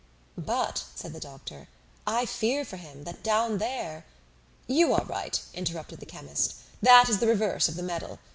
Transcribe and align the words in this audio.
"But," 0.39 0.83
said 0.95 1.13
the 1.13 1.19
doctor, 1.19 1.67
"I 2.07 2.25
fear 2.25 2.65
for 2.65 2.77
him 2.77 3.03
that 3.03 3.21
down 3.21 3.59
there" 3.59 4.03
"You 4.77 4.93
are 4.93 5.05
right," 5.05 5.39
interrupted 5.53 5.99
the 5.99 6.07
chemist; 6.07 6.55
"that 6.81 7.07
is 7.07 7.19
the 7.19 7.27
reverse 7.27 7.67
of 7.69 7.75
the 7.75 7.83
medal. 7.83 8.17